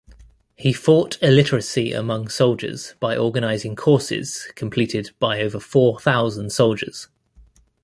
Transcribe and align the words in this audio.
He 0.55 0.73
fought 0.73 1.21
illiteracy 1.21 1.91
among 1.93 2.27
soldiers 2.29 2.95
by 2.99 3.15
organizing 3.15 3.75
courses 3.75 4.51
completed 4.55 5.11
by 5.19 5.41
over 5.43 5.59
four 5.59 5.99
thousand 5.99 6.51
soldiers. 6.51 7.07